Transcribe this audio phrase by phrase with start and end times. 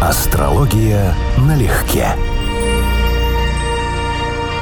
[0.00, 2.14] Астрология налегке.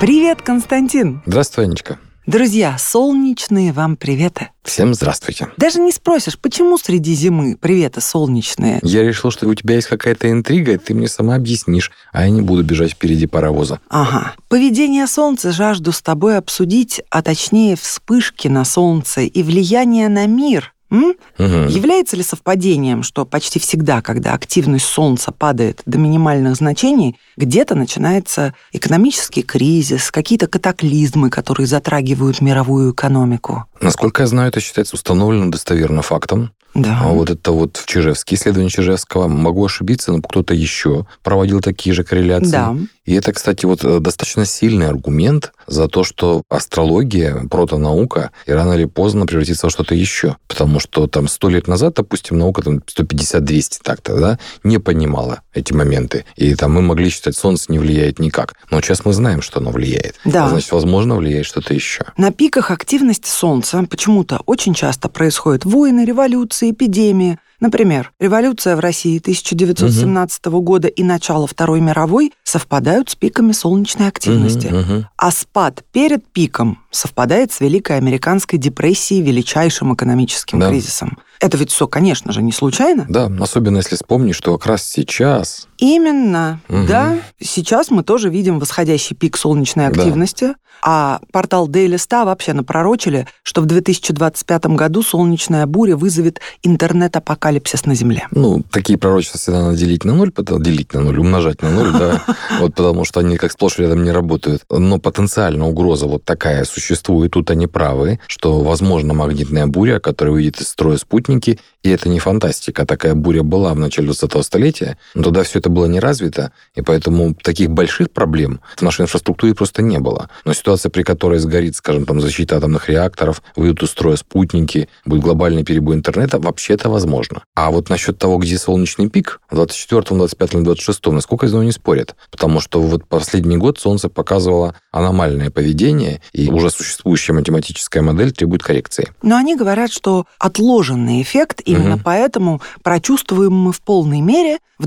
[0.00, 1.20] Привет, Константин!
[1.26, 1.98] Здравствуй, Анечка.
[2.24, 4.48] Друзья, солнечные вам приветы.
[4.64, 5.48] Всем здравствуйте.
[5.58, 8.80] Даже не спросишь, почему среди зимы приветы солнечные?
[8.82, 12.30] Я решил, что у тебя есть какая-то интрига, и ты мне сама объяснишь, а я
[12.30, 13.80] не буду бежать впереди паровоза.
[13.90, 14.32] Ага.
[14.48, 20.72] Поведение Солнца жажду с тобой обсудить, а точнее вспышки на Солнце и влияние на мир
[20.90, 21.14] М?
[21.38, 21.44] Угу.
[21.68, 28.54] Является ли совпадением, что почти всегда, когда активность Солнца падает до минимальных значений, где-то начинается
[28.72, 33.64] экономический кризис, какие-то катаклизмы, которые затрагивают мировую экономику?
[33.80, 36.50] Насколько я знаю, это считается установленным достоверно фактом.
[36.76, 37.00] Да.
[37.04, 41.94] А вот это вот в Чижевске, исследование Чижевского, могу ошибиться, но кто-то еще проводил такие
[41.94, 42.50] же корреляции.
[42.50, 42.76] Да.
[43.06, 48.74] И это, кстати, вот э, достаточно сильный аргумент за то, что астрология, протонаука, и рано
[48.74, 50.36] или поздно превратится во что-то еще.
[50.48, 55.72] Потому что там сто лет назад, допустим, наука там 150-200 так-то, да, не понимала эти
[55.72, 56.24] моменты.
[56.36, 58.54] И там мы могли считать, Солнце не влияет никак.
[58.70, 60.16] Но сейчас мы знаем, что оно влияет.
[60.24, 60.48] Да.
[60.48, 62.04] Значит, возможно, влияет что-то еще.
[62.16, 67.38] На пиках активности Солнца почему-то очень часто происходят войны, революции, эпидемии.
[67.58, 74.66] Например, революция в России 1917 года и начало Второй мировой совпадают с пиками солнечной активности.
[74.66, 75.08] Мгм, мгм.
[75.16, 80.68] А спад перед пиком совпадает с Великой Американской депрессией, величайшим экономическим Да.
[80.68, 81.18] кризисом.
[81.40, 83.06] Это ведь все, конечно же, не случайно.
[83.08, 86.86] Да, особенно если вспомнить, что как раз сейчас Именно, Мгм.
[86.86, 87.18] да.
[87.40, 89.90] Сейчас мы тоже видим восходящий пик солнечной Да.
[89.90, 97.86] активности, а портал Daily Star вообще напророчили, что в 2025 году солнечная буря вызовет интернет-апокалипсис
[97.86, 98.26] на Земле.
[98.30, 102.22] Ну, такие пророчества всегда надо делить на ноль, делить на ноль, умножать на ноль, да,
[102.60, 104.62] вот потому что они как сплошь рядом не работают.
[104.70, 110.60] Но потенциально угроза вот такая существует, тут они правы, что возможно магнитная буря, которая выйдет
[110.60, 112.84] из строя спутники, и это не фантастика.
[112.86, 116.82] Такая буря была в начале 20-го столетия, но тогда все это было не развито, и
[116.82, 120.28] поэтому таких больших проблем в нашей инфраструктуре просто не было.
[120.44, 125.22] Но ситуация, при которой сгорит, скажем, там защита атомных реакторов, выйдут из строя спутники, будет
[125.22, 127.42] глобальный перебой интернета, вообще-то возможно.
[127.54, 131.72] А вот насчет того, где солнечный пик, в 24-м, 25-м, 26-м, насколько я знаю, не
[131.72, 132.16] спорят.
[132.30, 138.62] Потому что вот последний год Солнце показывало аномальное поведение, и уже существующая математическая модель требует
[138.62, 139.08] коррекции.
[139.22, 142.02] Но они говорят, что отложенный эффект, именно Мгм.
[142.04, 144.86] поэтому прочувствуем мы в полной мере в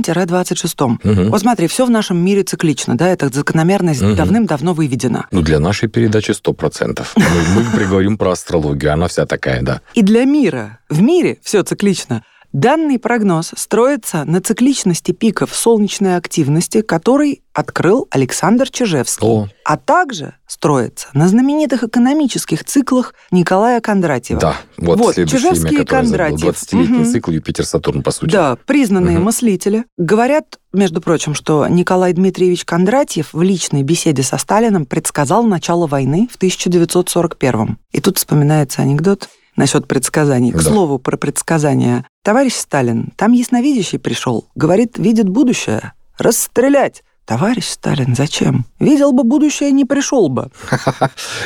[0.00, 0.98] 25-26.
[1.02, 1.30] Мгм.
[1.30, 5.26] Вот смотри, все в нашем мире циклично, да, эта закономерность давным-давно выведена.
[5.30, 7.06] Ну, для нашей передачи 100%.
[7.16, 7.24] Мы,
[7.54, 9.80] мы приговорим про астрологию, она вся такая, да.
[9.94, 12.22] И для мира, в мире все циклично.
[12.52, 19.48] Данный прогноз строится на цикличности пиков солнечной активности, который открыл Александр Чижевский, О.
[19.64, 24.40] а также строится на знаменитых экономических циклах Николая Кондратьева.
[24.40, 25.84] Да, вот, Вот, Чижевский имя, и.
[25.84, 26.40] Кондратьев.
[26.42, 27.04] 20-летний Мгм.
[27.12, 28.32] цикл Юпитер-Сатурн, по сути.
[28.32, 29.26] Да, признанные Мгм.
[29.26, 29.84] мыслители.
[29.96, 36.28] Говорят, между прочим, что Николай Дмитриевич Кондратьев в личной беседе со Сталином предсказал начало войны
[36.32, 40.52] в 1941 И тут вспоминается анекдот насчет предсказаний.
[40.52, 40.62] К Да.
[40.70, 42.04] слову, про предсказания.
[42.22, 44.46] Товарищ Сталин, там ясновидящий пришел.
[44.54, 45.92] Говорит, видит будущее.
[46.18, 47.02] Расстрелять.
[47.26, 48.64] Товарищ Сталин, зачем?
[48.80, 50.50] Видел бы будущее, не пришел бы.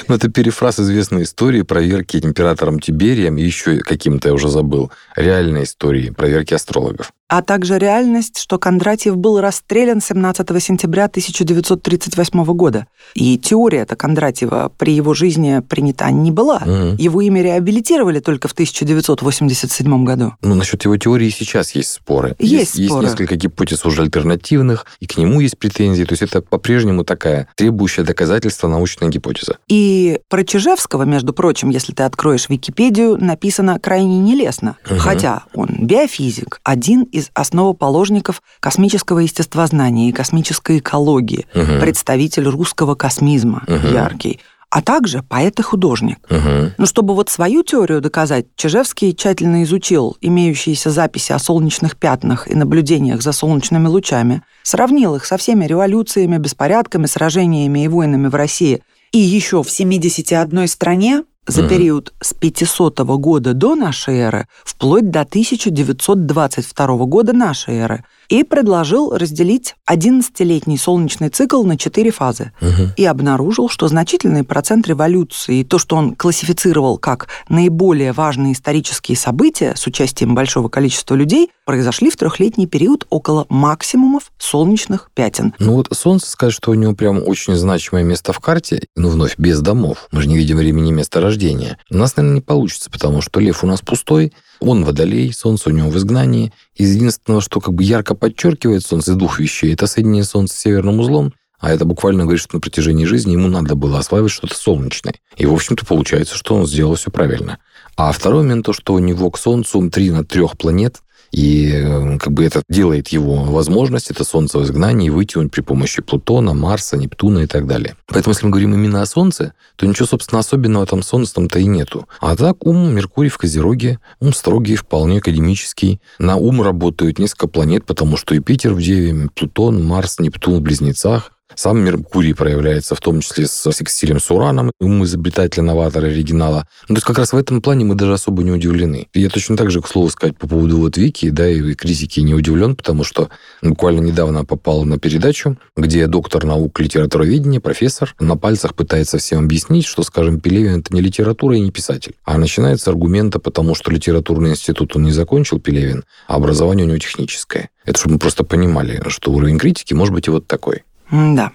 [0.08, 5.64] Ну, это перефраз известной истории проверки императором Тиберием и еще каким-то, я уже забыл, реальной
[5.64, 7.12] истории проверки астрологов.
[7.28, 12.86] А также реальность, что Кондратьев был расстрелян 17 сентября 1938 года.
[13.14, 16.60] И теория эта Кондратьева при его жизни принята не была.
[16.60, 16.96] Мгм.
[16.96, 20.34] Его имя реабилитировали только в 1987 году.
[20.42, 22.36] Ну, насчет его теории сейчас есть споры.
[22.38, 23.06] Есть есть, споры.
[23.06, 26.04] несколько гипотез уже альтернативных, и к нему есть претензии.
[26.04, 29.56] То есть это по-прежнему такая требующая доказательства научная гипотеза.
[29.68, 34.76] И про Чижевского, между прочим, если ты откроешь Википедию, написано крайне нелестно.
[34.84, 34.98] Мгм.
[34.98, 41.80] Хотя он биофизик, один из основоположников космического естествознания и космической экологии, Мгм.
[41.80, 43.92] представитель русского космизма Мгм.
[43.92, 46.18] яркий, а также поэт и художник.
[46.28, 46.72] Мгм.
[46.76, 52.54] Но чтобы вот свою теорию доказать, Чижевский тщательно изучил имеющиеся записи о солнечных пятнах и
[52.56, 58.82] наблюдениях за солнечными лучами, сравнил их со всеми революциями, беспорядками, сражениями и войнами в России.
[59.12, 61.68] И еще в 71 стране за Мгм.
[61.68, 69.16] период с 500 года до нашей эры вплоть до 1922 года нашей эры и предложил
[69.16, 72.52] разделить 11-летний солнечный цикл на четыре фазы.
[72.60, 72.92] Мгм.
[72.96, 79.74] И обнаружил, что значительный процент революции, то, что он классифицировал как наиболее важные исторические события
[79.76, 85.54] с участием большого количества людей, произошли в трехлетний период около максимумов солнечных пятен.
[85.58, 89.34] Ну вот Солнце сказать, что у него прям очень значимое место в карте, ну вновь
[89.38, 90.08] без домов.
[90.12, 91.78] Мы же не видим времени места рождения.
[91.90, 95.72] У нас, наверное, не получится, потому что Лев у нас пустой, Он водолей, Солнце у
[95.72, 96.52] него в изгнании.
[96.74, 100.58] Из единственного, что как бы ярко подчеркивает Солнце из двух вещей, это соединение Солнца с
[100.58, 104.54] северным узлом, а это буквально говорит, что на протяжении жизни ему надо было осваивать что-то
[104.54, 105.14] солнечное.
[105.36, 107.58] И, в общем-то, получается, что он сделал все правильно.
[107.96, 111.00] А второй момент, то, что у него к Солнцу три на трех планет,
[111.34, 116.00] и э, как бы это делает его возможность, это Солнце в изгнании, вытянуть при помощи
[116.00, 117.96] Плутона, Марса, Нептуна и так далее.
[118.06, 121.66] Поэтому, если мы говорим именно о Солнце, то ничего, собственно, особенного там Солнце там-то и
[121.66, 122.06] нету.
[122.20, 126.00] А так ум Меркурий в Козероге, ум строгий, вполне академический.
[126.20, 131.32] На ум работают несколько планет, потому что Юпитер в Деве, Плутон, Марс, Нептун в Близнецах,
[131.56, 136.66] сам Меркурий проявляется в том числе с секстилем с Ураном, ум изобретателя, новатора, оригинала.
[136.88, 139.08] Ну, то есть как раз в этом плане мы даже особо не удивлены.
[139.14, 142.34] Я точно так же, к слову сказать, по поводу вот Вики, да, и критики не
[142.34, 143.28] удивлен, потому что
[143.62, 149.86] буквально недавно попал на передачу, где доктор наук литературоведения, профессор, на пальцах пытается всем объяснить,
[149.86, 152.14] что, скажем, Пелевин– это не литература и не писатель.
[152.24, 156.98] А начинается аргумента, потому что литературный институт он не закончил, Пелевин, а образование у него
[156.98, 157.70] техническое.
[157.84, 160.82] Это чтобы мы просто понимали, что уровень критики может быть и вот такой.
[161.10, 161.52] Да.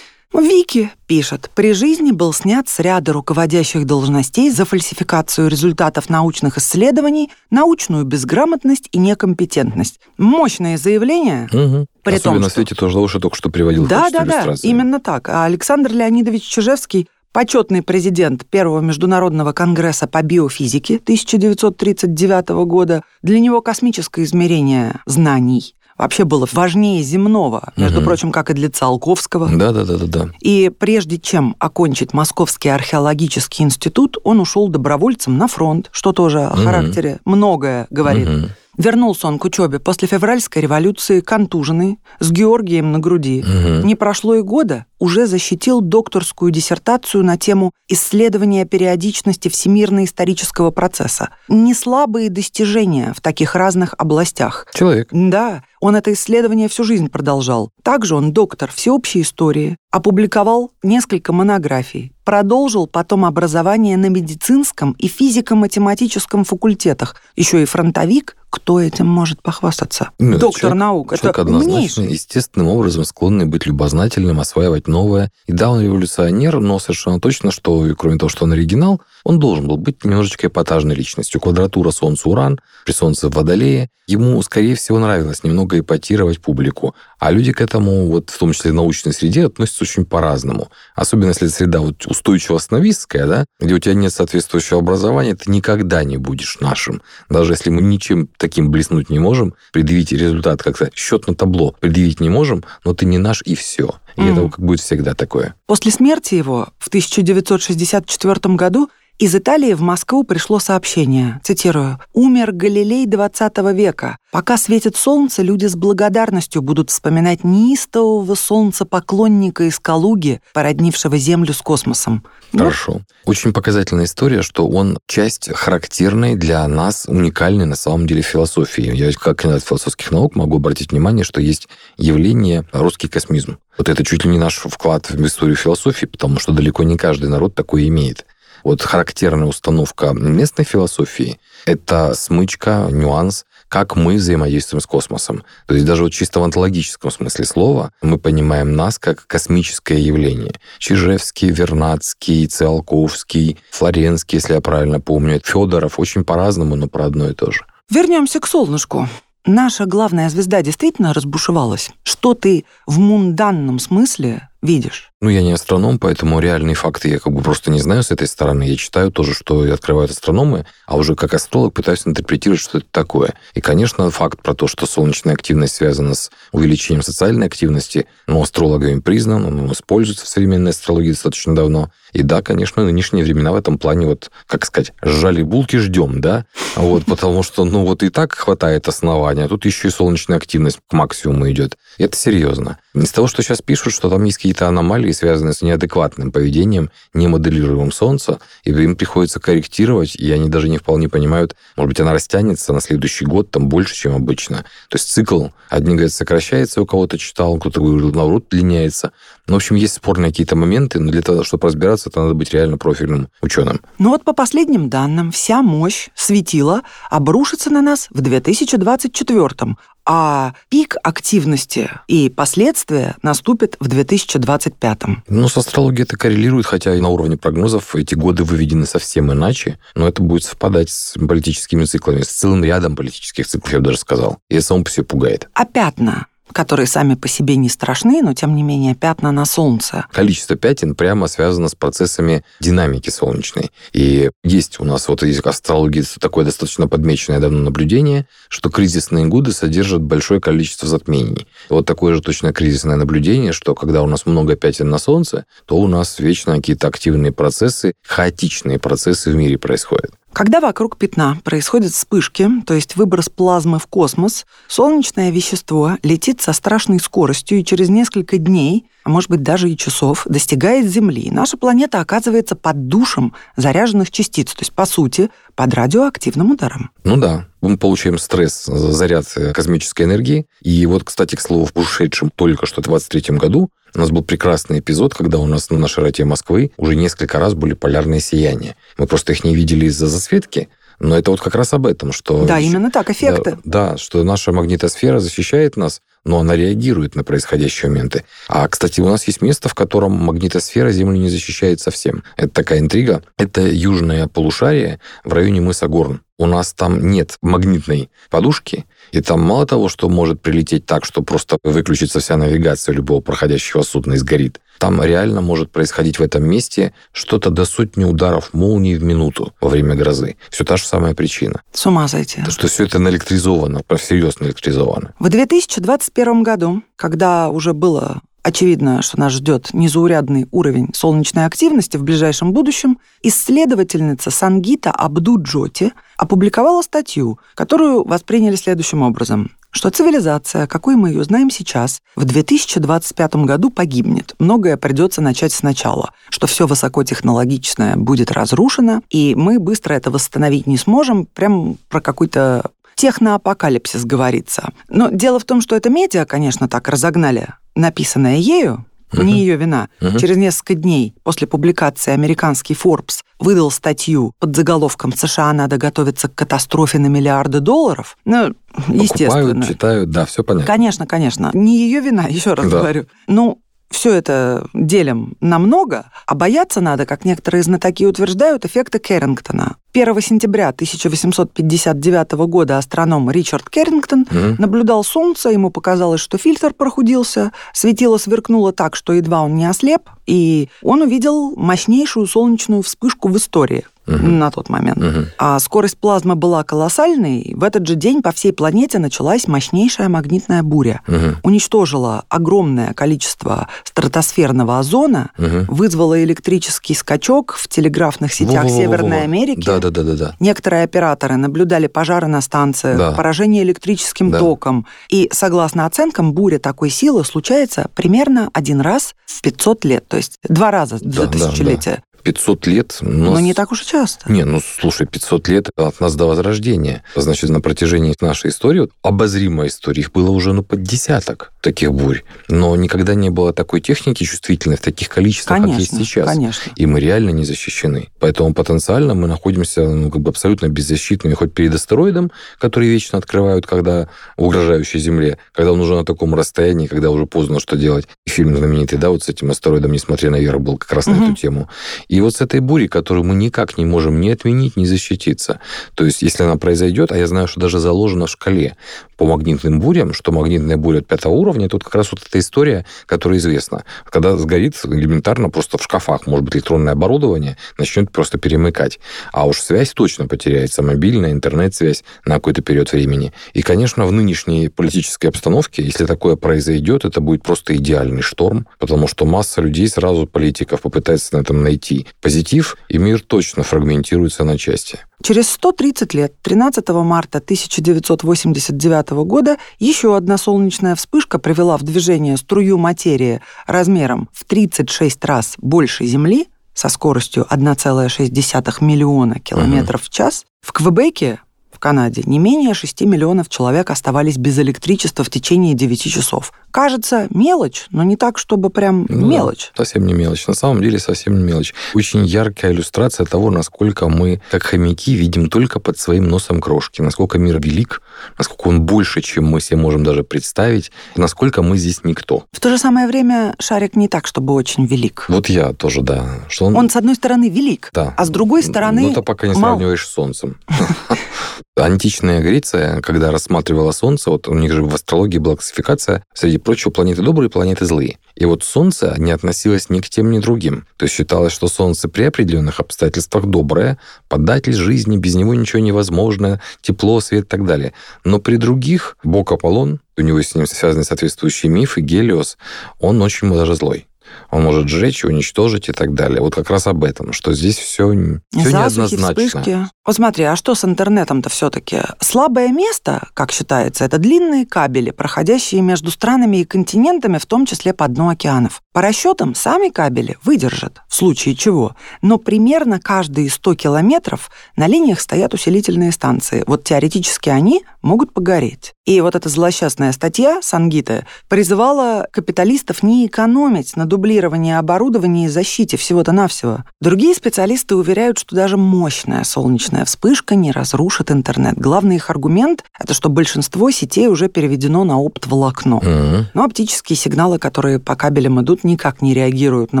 [0.34, 7.30] Вики пишет, при жизни был снят с ряда руководящих должностей за фальсификацию результатов научных исследований,
[7.50, 10.00] научную безграмотность и некомпетентность.
[10.18, 11.48] Мощное заявление.
[11.52, 11.86] Угу.
[12.02, 12.54] При Особенно том, что...
[12.54, 15.28] Свете тоже уже только что приводил Да, да, да, именно так.
[15.28, 23.02] А Александр Леонидович Чижевский почетный президент Первого международного конгресса по биофизике 1939 года.
[23.22, 28.06] Для него космическое измерение знаний вообще было важнее земного, между угу.
[28.06, 29.48] прочим, как и для Циолковского.
[29.48, 30.28] Да, да, да, да, да.
[30.40, 36.56] И прежде чем окончить Московский археологический институт, он ушел добровольцем на фронт, что тоже о
[36.56, 38.28] характере многое говорит.
[38.28, 38.48] Угу.
[38.76, 43.40] Вернулся он к учебе после февральской революции, контуженный, с Георгием на груди.
[43.42, 43.86] Угу.
[43.86, 51.28] Не прошло и года, уже защитил докторскую диссертацию на тему исследования периодичности всемирно-исторического процесса.
[51.48, 54.66] Не слабые достижения в таких разных областях.
[54.72, 55.08] Человек.
[55.12, 57.68] Да, он это исследование всю жизнь продолжал.
[57.82, 66.44] Также он доктор всеобщей истории, опубликовал несколько монографий, продолжил потом образование на медицинском и физико-математическом
[66.44, 70.10] факультетах, еще и фронтовик, кто этим может похвастаться?
[70.18, 71.06] Нет, Доктор человек, наук.
[71.18, 72.12] Человек это однозначно, умнейший.
[72.12, 75.30] естественным образом склонный быть любознательным, осваивать новое.
[75.46, 79.66] И да, он революционер, но совершенно точно, что кроме того, что он оригинал, он должен
[79.66, 81.40] был быть немножечко эпатажной личностью.
[81.40, 83.90] Квадратура Солнца-Уран, при Солнце Водолее.
[84.06, 86.94] Ему, скорее всего, нравилось немного эпатировать публику.
[87.18, 90.70] А люди к этому, вот в том числе в научной среде, относятся очень по-разному.
[90.94, 96.04] Особенно если среда вот устойчиво основистская, да, где у тебя нет соответствующего образования, ты никогда
[96.04, 97.00] не будешь нашим.
[97.30, 102.20] Даже если мы ничем таким блеснуть не можем, предъявить результат как-то, счет на табло предъявить
[102.20, 103.94] не можем, но ты не наш и все.
[104.16, 104.32] И mm.
[104.32, 105.54] это как будет всегда такое.
[105.66, 113.06] После смерти его в 1964 году из Италии в Москву пришло сообщение, цитирую, «Умер Галилей
[113.06, 114.16] XX века.
[114.32, 121.62] Пока светит солнце, люди с благодарностью будут вспоминать неистового солнцепоклонника из Калуги, породнившего Землю с
[121.62, 122.24] космосом».
[122.52, 123.02] Ну, Хорошо.
[123.24, 128.94] Очень показательная история, что он часть характерной для нас, уникальной на самом деле философии.
[128.94, 133.58] Я как кандидат философских наук могу обратить внимание, что есть явление русский космизм.
[133.78, 137.28] Вот это чуть ли не наш вклад в историю философии, потому что далеко не каждый
[137.28, 138.24] народ такой имеет.
[138.64, 145.44] Вот характерная установка местной философии— это смычка, нюанс, как мы взаимодействуем с космосом.
[145.66, 150.54] То есть даже вот чисто в онтологическом смысле слова мы понимаем нас как космическое явление.
[150.78, 157.34] Чижевский, Вернадский, Циолковский, Флоренский, если я правильно помню, Федоров, очень по-разному, но про одно и
[157.34, 157.66] то же.
[157.90, 159.08] Вернемся к солнышку.
[159.46, 161.90] Наша главная звезда действительно разбушевалась?
[162.02, 165.12] Что ты в мунданном смысле видишь?
[165.24, 168.26] Ну, я не астроном, поэтому реальные факты я как бы просто не знаю с этой
[168.26, 168.64] стороны.
[168.64, 173.32] Я читаю тоже, что открывают астрономы, а уже как астролог пытаюсь интерпретировать, что это такое.
[173.54, 179.00] И, конечно, факт про то, что солнечная активность связана с увеличением социальной активности, ну, астрологами
[179.00, 181.90] признан, он используется в современной астрологии достаточно давно.
[182.12, 186.44] И да, конечно, нынешние времена в этом плане, вот, как сказать, сжали булки, ждем, да?
[186.76, 190.80] Вот, потому что, ну, вот и так хватает основания, а тут еще и солнечная активность
[190.86, 191.78] к максимуму идет.
[191.96, 192.78] И это серьезно.
[192.94, 197.92] Из того, что сейчас пишут, что там есть какие-то аномалии, связанные с неадекватным поведением, немоделируемым
[197.92, 202.72] Солнца, и им приходится корректировать, и они даже не вполне понимают, может быть, она растянется
[202.72, 204.58] на следующий год там больше, чем обычно.
[204.88, 209.12] То есть цикл, одни говорят, сокращается, у кого-то читал, кто-то говорит, наоборот, длиняется.
[209.46, 212.52] Ну, в общем, есть спорные какие-то моменты, но для того, чтобы разбираться, это надо быть
[212.52, 213.80] реально профильным ученым.
[213.98, 220.96] Ну вот по последним данным, вся мощь светила обрушится на нас в 2024 а пик
[221.02, 225.00] активности и последствия наступят в 2025.
[225.28, 229.78] Ну, с астрологией это коррелирует, хотя и на уровне прогнозов эти годы выведены совсем иначе,
[229.94, 233.98] но это будет совпадать с политическими циклами, с целым рядом политических циклов, я бы даже
[233.98, 234.38] сказал.
[234.50, 235.48] И это само по себе пугает.
[235.54, 236.26] А пятна?
[236.52, 240.06] Которые сами по себе не страшны, но тем не менее пятна на Солнце.
[240.12, 243.70] Количество пятен прямо связано с процессами динамики солнечной.
[243.92, 249.52] И есть у нас вот из астрологии такое достаточно подмеченное давно наблюдение, что кризисные годы
[249.52, 251.46] содержат большое количество затмений.
[251.68, 255.76] Вот такое же точно кризисное наблюдение, что когда у нас много пятен на Солнце, то
[255.76, 260.12] у нас вечно какие-то активные процессы, хаотичные процессы в мире происходят.
[260.34, 266.52] Когда вокруг пятна происходят вспышки, то есть выброс плазмы в космос, солнечное вещество летит со
[266.52, 271.30] страшной скоростью и через несколько дней, а может быть даже и часов, достигает Земли.
[271.30, 276.90] наша планета оказывается под душем заряженных частиц, то есть, по сути, под радиоактивным ударом.
[277.04, 280.46] Ну да, мы получаем стресс, заряд космической энергии.
[280.62, 284.22] И вот, кстати, к слову, в ушедшем только что в 23 году у нас был
[284.24, 288.74] прекрасный эпизод, когда у нас на широте Москвы уже несколько раз были полярные сияния.
[288.98, 290.68] Мы просто их не видели из-за засветки,
[290.98, 292.44] но это вот как раз об этом, что...
[292.44, 293.58] Да, именно так, эффекты.
[293.64, 298.24] Да, да, что наша магнитосфера защищает нас, но она реагирует на происходящие моменты.
[298.48, 302.24] А, кстати, у нас есть место, в котором магнитосфера Землю не защищает совсем.
[302.36, 303.22] Это такая интрига.
[303.36, 306.22] Это южное полушарие в районе мыса Горн.
[306.36, 311.22] У нас там нет магнитной подушки, и там мало того, что может прилететь так, что
[311.22, 314.60] просто выключится вся навигация любого проходящего судна и сгорит.
[314.78, 319.68] Там реально может происходить в этом месте что-то до сотни ударов молнии в минуту во
[319.68, 320.36] время грозы.
[320.50, 321.62] Все та же самая причина.
[321.72, 322.42] С ума сойти.
[322.42, 325.14] То, что все это наэлектризовано, всерьез наэлектризовано.
[325.20, 332.04] В 2021 году, когда уже было очевидно, что нас ждет незаурядный уровень солнечной активности в
[332.04, 341.08] ближайшем будущем, исследовательница Сангита Абду-Джоти опубликовала статью, которую восприняли следующим образом что цивилизация, какой мы
[341.08, 344.36] ее знаем сейчас, в 2025 году погибнет.
[344.38, 350.76] Многое придется начать сначала, что все высокотехнологичное будет разрушено, и мы быстро это восстановить не
[350.76, 351.26] сможем.
[351.26, 354.70] Прям про какой-то техноапокалипсис говорится.
[354.88, 359.24] Но дело в том, что это медиа, конечно, так разогнали написанное ею, uh-huh.
[359.24, 359.88] не ее вина.
[360.00, 360.18] Uh-huh.
[360.18, 366.34] Через несколько дней после публикации американский Forbes выдал статью под заголовком «США надо готовиться к
[366.34, 368.16] катастрофе на миллиарды долларов».
[368.24, 368.54] Ну,
[368.88, 369.42] естественно.
[369.42, 370.66] Покупают, читают, да, все понятно.
[370.66, 371.50] Конечно, конечно.
[371.52, 372.78] Не ее вина, еще раз да.
[372.78, 373.06] говорю.
[373.26, 373.60] Ну,
[373.94, 379.76] все это делим на много, а бояться надо, как некоторые знатоки утверждают, эффекта Керрингтона.
[379.94, 384.56] 1 сентября 1859 года астроном Ричард Керрингтон mm-hmm.
[384.58, 390.10] наблюдал Солнце, ему показалось, что фильтр прохудился, светило сверкнуло так, что едва он не ослеп,
[390.26, 394.18] и он увидел мощнейшую солнечную вспышку в истории угу.
[394.18, 394.98] на тот момент.
[394.98, 395.26] Угу.
[395.38, 397.54] А скорость плазмы была колоссальной.
[397.56, 401.00] В этот же день по всей планете началась мощнейшая магнитная буря.
[401.06, 401.38] Угу.
[401.42, 405.66] Уничтожила огромное количество стратосферного озона, угу.
[405.68, 408.82] вызвала электрический скачок в телеграфных сетях Во-во-во-во.
[408.82, 409.64] Северной Америки.
[409.64, 410.36] Да, да, да, да, да.
[410.40, 413.12] Некоторые операторы наблюдали пожары на станциях, да.
[413.12, 414.38] поражение электрическим да.
[414.38, 414.86] током.
[415.08, 420.38] И, согласно оценкам, буря такой силы случается примерно один раз в 500 лет, то есть
[420.48, 421.94] два раза за да, тысячелетие.
[421.96, 422.03] Да, да.
[422.24, 422.98] 500 лет...
[423.02, 423.42] Но нас...
[423.42, 424.32] не так уж и часто.
[424.32, 427.04] Не, ну, слушай, 500 лет от нас до Возрождения.
[427.14, 432.22] Значит, на протяжении нашей истории, обозримой истории, их было уже, ну, под десяток таких бурь.
[432.48, 436.28] Но никогда не было такой техники чувствительной в таких количествах, конечно, как есть сейчас.
[436.28, 436.72] Конечно.
[436.76, 438.08] И мы реально не защищены.
[438.20, 443.66] Поэтому потенциально мы находимся ну, как бы абсолютно беззащитными хоть перед астероидом, который вечно открывают,
[443.66, 448.06] когда угрожающей Земле, когда он уже на таком расстоянии, когда уже поздно что делать.
[448.26, 451.16] И фильм знаменитый, да, вот с этим астероидом «Несмотря наверх» был как раз угу.
[451.16, 451.68] на эту тему.
[452.14, 455.58] И вот с этой бурей, которую мы никак не можем ни отменить, ни защититься.
[455.96, 458.76] То есть, если она произойдет, а я знаю, что даже заложено в шкале
[459.16, 462.86] по магнитным бурям, что магнитная буря от пятого уровня, тут как раз вот эта история,
[463.06, 463.84] которая известна.
[464.08, 469.00] Когда сгорит элементарно просто в шкафах, может быть, электронное оборудование, начнет просто перемыкать.
[469.32, 473.32] А уж связь точно потеряется, мобильная, интернет-связь на какой-то период времени.
[473.54, 479.08] И, конечно, в нынешней политической обстановке, если такое произойдет, это будет просто идеальный шторм, потому
[479.08, 484.58] что масса людей сразу, политиков, попытается на этом найти позитив, и мир точно фрагментируется на
[484.58, 484.98] части.
[485.22, 492.78] Через 130 лет, 13 марта 1989 года, еще одна солнечная вспышка привела в движение струю
[492.78, 500.06] материи размером в 36 раз больше Земли со скоростью 1,6 миллиона километров угу.
[500.06, 500.44] в час.
[500.60, 501.40] В Квебеке
[501.84, 506.54] Канаде не менее 6 миллионов человек оставались без электричества в течение 9 часов.
[506.70, 509.70] Кажется, мелочь, но не так, чтобы прям ну, мелочь.
[509.76, 510.46] Да, совсем не мелочь.
[510.46, 511.74] На самом деле совсем не мелочь.
[511.92, 517.36] Очень яркая иллюстрация того, насколько мы, как хомяки, видим только под своим носом крошки, насколько
[517.36, 518.00] мир велик,
[518.38, 522.46] насколько он больше, чем мы себе можем даже представить, насколько мы здесь никто.
[522.50, 525.26] В то же самое время шарик не так, чтобы очень велик.
[525.28, 526.24] Вот я тоже, да.
[526.48, 526.76] Что он...
[526.76, 528.14] он, с одной стороны, велик, да.
[528.16, 529.02] а с другой стороны...
[529.02, 529.72] Ну, это пока не мал...
[529.72, 530.56] сравниваешь с Солнцем.
[531.76, 536.92] Античная Греция, когда рассматривала Солнце, вот у них же в астрологии была классификация, среди прочего,
[536.92, 538.18] планеты добрые, планеты злые.
[538.36, 540.86] И вот Солнце не относилось ни к тем, ни к другим.
[540.96, 546.60] То есть считалось, что Солнце при определенных обстоятельствах доброе, податель жизни, без него ничего невозможно,
[546.80, 547.92] тепло, свет и так далее.
[548.22, 552.56] Но при других, бог Аполлон, у него с ним связаны соответствующие мифы, Гелиос,
[553.00, 554.06] он очень даже злой
[554.50, 556.40] он может сжечь, уничтожить и так далее.
[556.40, 559.28] Вот как раз об этом, что здесь все, все Засухи, неоднозначно.
[559.28, 559.78] Вспышки.
[560.06, 561.98] Вот смотри, а что с интернетом-то все-таки?
[562.20, 567.94] Слабое место, как считается, это длинные кабели, проходящие между странами и континентами, в том числе
[567.94, 568.82] по дну океанов.
[568.92, 571.96] По расчетам, сами кабели выдержат, в случае чего.
[572.22, 576.64] Но примерно каждые 100 километров на линиях стоят усилительные станции.
[576.66, 578.94] Вот теоретически они могут погореть.
[579.04, 585.98] И вот эта злосчастная статья Сангита призывала капиталистов не экономить на дублировании оборудования и защите
[585.98, 586.84] всего-то навсего.
[586.98, 591.74] Другие специалисты уверяют, что даже мощная солнечная вспышка не разрушит интернет.
[591.76, 595.96] Главный их аргумент— это что большинство сетей уже переведено на оптоволокно.
[595.96, 596.44] Mm-hmm.
[596.54, 600.00] Но оптические сигналы, которые по кабелям идут, никак не реагируют на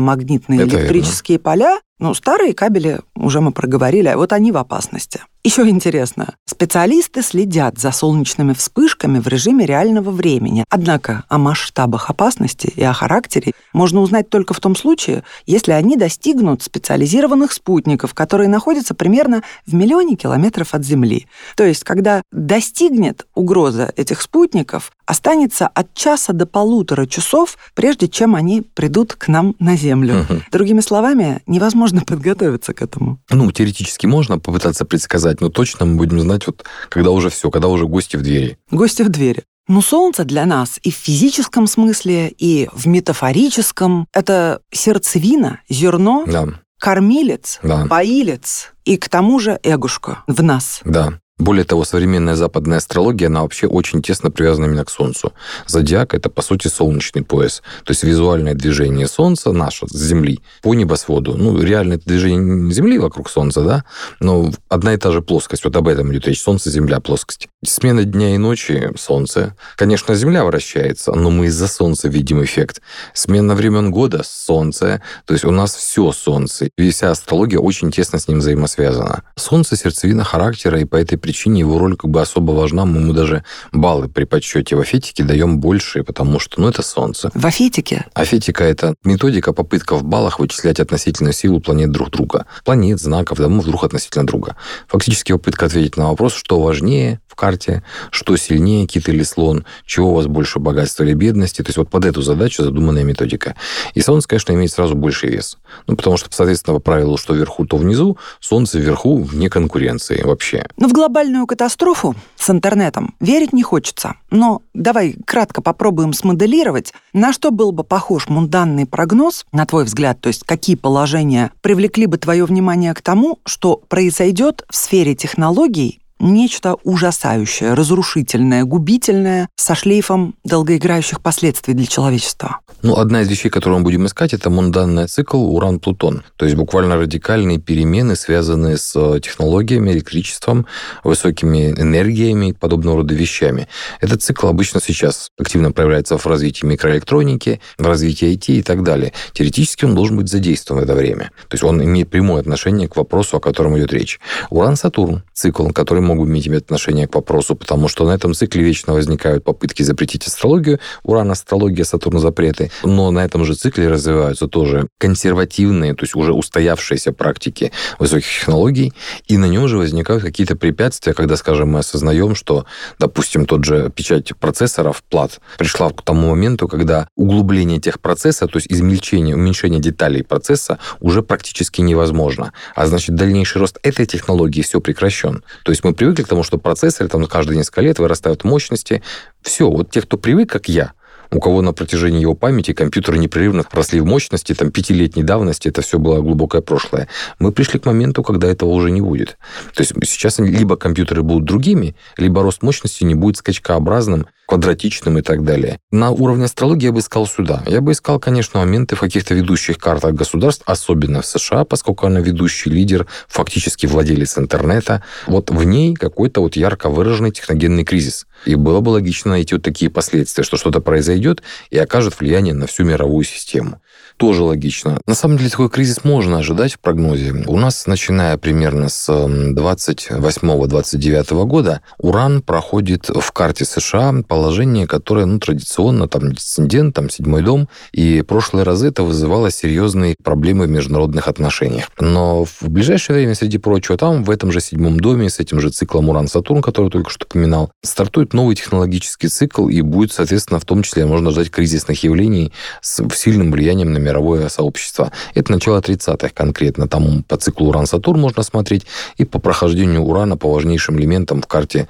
[0.00, 1.44] магнитные это электрические верно.
[1.44, 5.22] поля, ну, старые кабели уже мы проговорили, а вот они в опасности.
[5.42, 10.66] Еще интересно, специалисты следят за солнечными вспышками в режиме реального времени.
[10.68, 15.96] Однако о масштабах опасности и о характере можно узнать только в том случае, если они
[15.96, 21.26] достигнут специализированных спутников, которые находятся примерно в миллионе километров от Земли.
[21.56, 28.34] То есть, когда достигнет угроза этих спутников, останется от часа до полутора часов, прежде чем
[28.34, 30.20] они придут к нам на Землю.
[30.20, 30.42] Угу.
[30.52, 33.18] Другими словами, невозможно подготовиться к этому.
[33.30, 37.68] Ну, теоретически можно попытаться предсказать, но точно мы будем знать, вот когда уже все, когда
[37.68, 38.58] уже гости в двери.
[38.70, 39.44] Гости в двери.
[39.66, 46.48] Ну, солнце для нас и в физическом смысле, и в метафорическом— это сердцевина, зерно, да.
[46.78, 47.86] кормилец, да.
[47.86, 50.82] поилец и к тому же эгушка в нас.
[50.84, 51.18] Да.
[51.38, 55.32] Более того, современная западная астрология, она вообще очень тесно привязана именно к Солнцу.
[55.66, 57.60] Зодиак— это, по сути, солнечный пояс.
[57.84, 61.36] То есть визуальное движение Солнца наше, с Земли, по небосводу.
[61.36, 63.84] Ну, реальное движение Земли вокруг Солнца, да,
[64.20, 65.64] но одна и та же плоскость.
[65.64, 66.40] Вот об этом идет речь.
[66.40, 67.48] Солнце, Земля, плоскость.
[67.66, 69.56] Смена дня и ночи— Солнце.
[69.76, 72.80] Конечно, Земля вращается, но мы из-за Солнца видим эффект.
[73.12, 75.02] Смена времен года— Солнце.
[75.24, 76.68] То есть у нас все Солнце.
[76.78, 79.22] И вся астрология очень тесно с ним взаимосвязана.
[79.36, 82.84] Солнце— сердцевина характера, и по этой причине его роль как бы особо важна.
[82.84, 87.30] Мы ему даже баллы при подсчете в афетике даем больше, потому что, ну, это Солнце.
[87.32, 88.04] В афетике?
[88.12, 92.44] Афетика— это методика, попытка в баллах вычислять относительную силу планет друг друга.
[92.62, 94.56] Планет, знаков, домов друг относительно друга.
[94.88, 100.14] Фактически попытка ответить на вопрос, что важнее карте, что сильнее, кит или слон, чего у
[100.14, 101.62] вас больше богатства или бедности.
[101.62, 103.54] То есть вот под эту задачу задуманная методика.
[103.94, 105.58] И Солнце, конечно, имеет сразу больший вес.
[105.86, 110.66] Ну, потому что, соответственно, правилу, что вверху, то внизу, Солнце вверху вне конкуренции вообще.
[110.76, 114.14] Но в глобальную катастрофу с интернетом верить не хочется.
[114.30, 120.20] Но давай кратко попробуем смоделировать, на что был бы похож мунданный прогноз, на твой взгляд,
[120.20, 126.00] то есть какие положения привлекли бы твое внимание к тому, что произойдет в сфере технологий
[126.20, 132.60] нечто ужасающее, разрушительное, губительное, со шлейфом долгоиграющих последствий для человечества.
[132.82, 136.22] Ну, одна из вещей, которую мы будем искать, это мунданный цикл Уран-Плутон.
[136.36, 140.66] То есть буквально радикальные перемены, связанные с э, технологиями, электричеством,
[141.02, 143.68] высокими энергиями и подобного рода вещами.
[144.00, 149.12] Этот цикл обычно сейчас активно проявляется в развитии микроэлектроники, в развитии IT и так далее.
[149.32, 151.30] Теоретически он должен быть задействован в это время.
[151.48, 154.20] То есть он имеет прямое отношение к вопросу, о котором идет речь.
[154.50, 159.44] Уран-Сатурн– цикл, который могут иметь отношение к вопросу, потому что на этом цикле вечно возникают
[159.44, 162.70] попытки запретить астрологию, Уран, астрология, Сатурн, запреты.
[162.84, 168.92] Но на этом же цикле развиваются тоже консервативные, то есть уже устоявшиеся практики высоких технологий,
[169.26, 172.66] и на нем же возникают какие-то препятствия, когда, скажем, мы осознаем, что,
[172.98, 178.58] допустим, тот же печать процессоров, плат, пришла к тому моменту, когда углубление тех процесса, то
[178.58, 182.52] есть измельчение, уменьшение деталей процесса уже практически невозможно.
[182.74, 185.42] А значит, дальнейший рост этой технологии все прекращен.
[185.64, 189.02] То есть мы привыкли к тому, что процессоры там каждые несколько лет вырастают мощности.
[189.42, 190.92] Все, вот те, кто привык, как я,
[191.30, 195.82] У кого на протяжении его памяти компьютеры непрерывно росли в мощности, там, пятилетней давности, это
[195.82, 197.08] все было глубокое прошлое.
[197.38, 199.36] Мы пришли к моменту, когда этого уже не будет.
[199.74, 205.22] То есть сейчас либо компьютеры будут другими, либо рост мощности не будет скачкообразным, квадратичным и
[205.22, 205.78] так далее.
[205.90, 207.62] На уровне астрологии я бы искал сюда.
[207.66, 212.20] Я бы искал, конечно, моменты в каких-то ведущих картах государств, особенно в США, поскольку она
[212.20, 215.02] ведущий лидер, фактически владелец интернета.
[215.26, 218.26] Вот в ней какой-то вот ярко выраженный техногенный кризис.
[218.44, 222.66] И было бы логично найти вот такие последствия, что что-то произойдет и окажет влияние на
[222.66, 223.80] всю мировую систему
[224.16, 224.98] тоже логично.
[225.06, 227.32] На самом деле такой кризис можно ожидать в прогнозе.
[227.46, 235.38] У нас, начиная примерно с 28-29 года, Уран проходит в карте США положение, которое ну,
[235.38, 241.28] традиционно, там, десцендент, там, седьмой дом, и прошлые разы это вызывало серьезные проблемы в международных
[241.28, 241.88] отношениях.
[242.00, 245.70] Но в ближайшее время, среди прочего, там, в этом же седьмом доме, с этим же
[245.70, 250.82] циклом Уран-Сатурн, который только что упоминал, стартует новый технологический цикл, и будет, соответственно, в том
[250.82, 255.12] числе можно ждать кризисных явлений с сильным влиянием на мировое сообщество.
[255.34, 256.88] Это начало 30-х конкретно.
[256.88, 258.84] Там по циклу Уран-Сатурн можно смотреть
[259.16, 261.86] и по прохождению Урана по важнейшим элементам в карте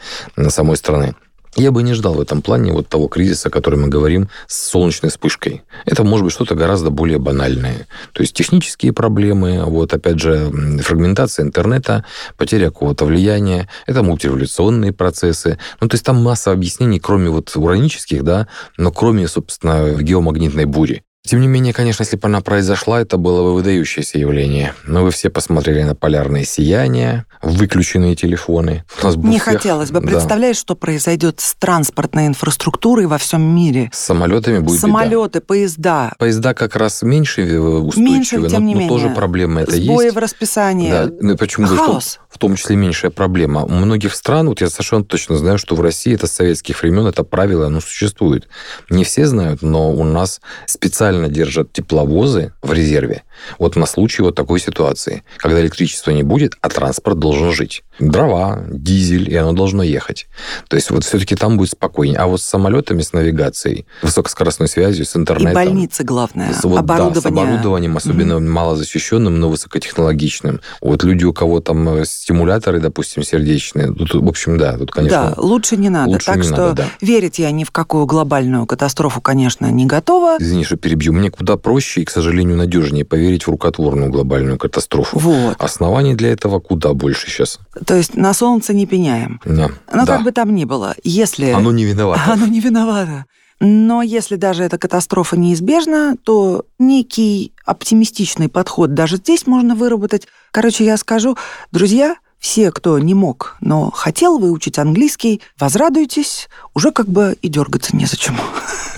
[0.50, 1.14] самой страны.
[1.57, 4.71] Я бы не ждал в этом плане вот того кризиса, о котором мы говорим, с
[4.71, 5.62] солнечной вспышкой.
[5.85, 7.87] Это может быть что-то гораздо более банальное.
[8.12, 10.51] То есть технические проблемы, вот опять же
[10.83, 12.05] фрагментация интернета,
[12.37, 15.59] потеря какого-то влияния, это мультиреволюционные процессы.
[15.81, 21.05] Ну, то есть там масса объяснений, кроме вот уранических, да, но кроме, собственно, геомагнитной бури.
[21.27, 24.75] Тем не менее, конечно, если бы она произошла, это было бы выдающееся явление.
[24.85, 28.85] Но вы все посмотрели на полярные сияния, выключенные телефоны.
[29.17, 29.45] Не всех...
[29.45, 30.01] хотелось бы.
[30.01, 30.07] Да.
[30.09, 33.89] Представляешь, что произойдет с транспортной инфраструктурой во всем мире?
[33.95, 35.47] С самолетами будет Самолеты, беда.
[35.47, 36.13] поезда.
[36.19, 38.95] Поезда как раз меньше устойчивы, меньше, но, тем не но менее.
[38.95, 39.93] тоже проблема это Сбои есть.
[39.93, 40.91] Сбои в расписании.
[40.91, 41.09] Да.
[41.21, 42.21] Ну, почему Хаос.
[42.29, 43.65] В том числе меньшая проблема.
[43.65, 47.07] У многих стран, вот я совершенно точно знаю, что в России это с советских времен,
[47.07, 48.49] это правило, оно существует.
[48.91, 53.22] Не все знают, но у нас специально держат тепловозы в резерве.
[53.59, 57.83] Вот на случай вот такой ситуации, когда электричества не будет, а транспорт должен жить.
[57.99, 60.27] Дрова, дизель, и оно должно ехать.
[60.68, 62.18] То есть вот все-таки там будет спокойнее.
[62.18, 65.53] А вот с самолетами, с навигацией, высокоскоростной связью, с интернетом...
[65.53, 67.14] И больницы, главное, с, вот, оборудование.
[67.14, 68.49] Да, с оборудованием, особенно mm-hmm.
[68.49, 70.61] малозащищенным, но высокотехнологичным.
[70.81, 75.35] Вот люди, у кого там э, стимуляторы, допустим, сердечные, тут, в общем, да, тут, конечно...
[75.37, 76.11] Да, лучше не надо.
[76.11, 76.88] Лучше так не что надо, да.
[77.01, 80.37] верить я ни в какую глобальную катастрофу, конечно, не готова.
[80.40, 81.12] Извини, что перебью.
[81.12, 85.19] Мне куда проще и, к сожалению, надежнее поверить в рукотворную глобальную катастрофу.
[85.19, 85.57] Вот.
[85.59, 87.59] Оснований для этого куда больше сейчас.
[87.87, 89.41] То есть на солнце не пеняем.
[89.45, 89.71] Да.
[89.93, 90.17] Но да.
[90.17, 91.51] как бы там ни было, если...
[91.51, 92.23] Оно не виновато.
[92.33, 93.27] Оно не виновато.
[93.61, 100.27] Но если даже эта катастрофа неизбежна, то некий оптимистичный подход даже здесь можно выработать.
[100.51, 101.37] Короче, я скажу,
[101.73, 107.96] друзья, все, кто не мог, но хотел выучить английский, возрадуйтесь, уже как бы и дергаться
[107.96, 108.37] незачем.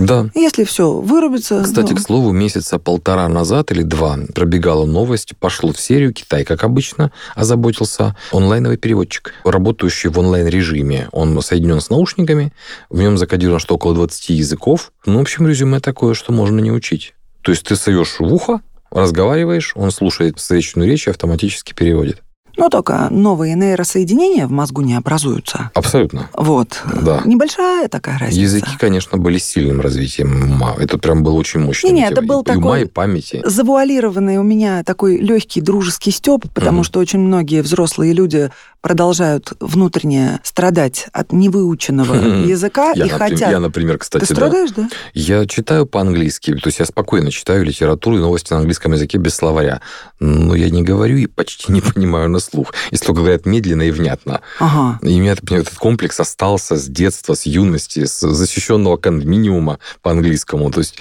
[0.00, 0.28] Да.
[0.34, 1.62] Если все вырубится...
[1.62, 1.96] Кстати, ну...
[1.96, 7.12] к слову, месяца полтора назад или два пробегала новость, пошло в серию, Китай, как обычно,
[7.36, 11.08] озаботился онлайновый переводчик, работающий в онлайн-режиме.
[11.12, 12.52] Он соединен с наушниками,
[12.90, 14.90] в нем закодировано, что около 20 языков.
[15.06, 17.14] Ну, в общем, резюме такое, что можно не учить.
[17.42, 22.24] То есть ты соешь в ухо, разговариваешь, он слушает встречную речь и автоматически переводит.
[22.56, 25.70] Но только новые нейросоединения в мозгу не образуются.
[25.74, 26.28] Абсолютно.
[26.32, 26.82] Вот.
[27.02, 27.22] Да.
[27.24, 28.40] Небольшая такая разница.
[28.40, 30.74] Языки, конечно, были сильным развитием ума.
[30.78, 31.90] Это прям был очень мощный.
[31.90, 33.42] Нет, это был и такой ума, и памяти.
[33.44, 36.84] завуалированный у меня такой легкий дружеский степ, потому угу.
[36.84, 38.50] что очень многие взрослые люди
[38.86, 42.14] продолжают внутренне страдать от невыученного
[42.46, 43.50] языка я, и например, хотят...
[43.50, 44.82] Я, например, кстати, Ты страдаешь, да?
[44.82, 44.88] да?
[45.12, 49.34] Я читаю по-английски, то есть я спокойно читаю литературу и новости на английском языке без
[49.34, 49.80] словаря.
[50.20, 53.90] Но я не говорю и почти не понимаю на слух, если только говорят медленно и
[53.90, 54.40] внятно.
[54.60, 55.00] Ага.
[55.02, 60.70] И у меня этот комплекс остался с детства, с юности, с защищенного кондоминиума по-английскому.
[60.70, 60.94] То есть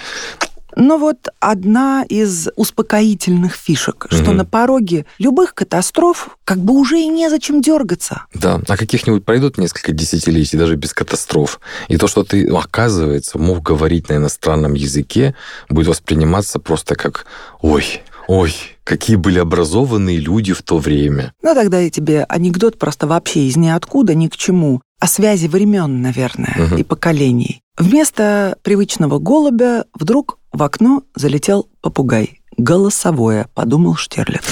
[0.76, 4.16] но вот одна из успокоительных фишек, угу.
[4.16, 8.26] что на пороге любых катастроф как бы уже и незачем дергаться.
[8.34, 11.60] Да, а каких-нибудь пройдут несколько десятилетий даже без катастроф.
[11.88, 15.36] И то, что ты, оказывается, мог говорить на иностранном языке,
[15.70, 17.26] будет восприниматься просто как
[17.62, 21.34] «Ой, ой, какие были образованные люди в то время».
[21.42, 26.02] Ну, тогда я тебе анекдот просто вообще из ниоткуда, ни к чему о связи времен,
[26.02, 26.78] наверное, угу.
[26.78, 27.62] и поколений.
[27.78, 32.41] Вместо привычного голубя вдруг в окно залетел попугай.
[32.58, 34.44] Голосовое, подумал Штирлиц.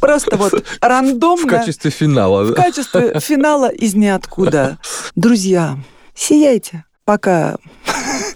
[0.00, 1.46] Просто вот рандомно.
[1.46, 2.44] В качестве финала.
[2.44, 4.78] В качестве финала из ниоткуда.
[5.16, 5.78] Друзья,
[6.14, 7.56] сияйте, пока...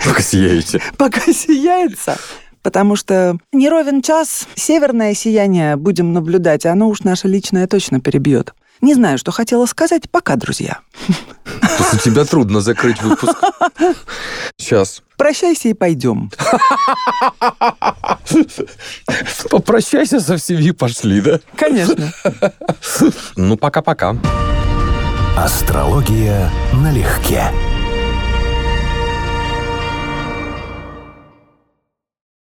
[0.04, 0.82] Пока сияете.
[0.96, 2.18] Пока сияется
[2.62, 8.54] потому что не ровен час северное сияние будем наблюдать, оно уж наше личное точно перебьет.
[8.80, 10.10] Не знаю, что хотела сказать.
[10.10, 10.80] Пока, друзья.
[11.78, 13.36] После тебя трудно закрыть выпуск.
[14.56, 15.02] Сейчас.
[15.16, 16.30] Прощайся и пойдем.
[19.50, 21.40] Попрощайся со всеми и пошли, да?
[21.56, 22.12] Конечно.
[23.36, 24.16] Ну, пока-пока.
[25.36, 27.50] Астрология налегке.